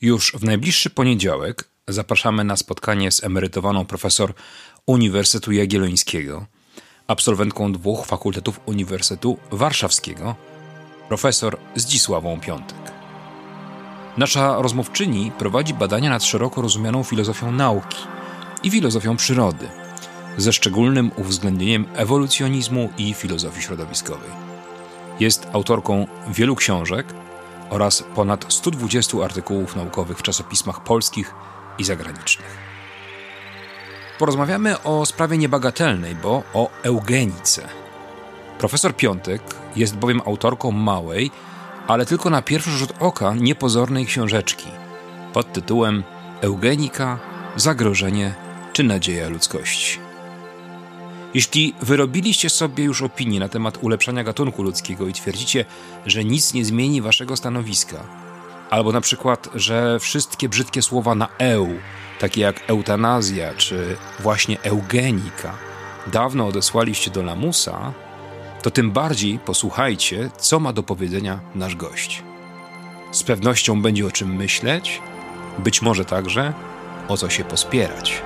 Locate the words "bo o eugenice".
36.14-37.68